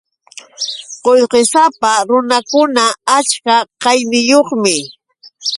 [1.03, 2.85] Qullqisapa runakuna
[3.17, 4.77] achka kaqniyuqmi.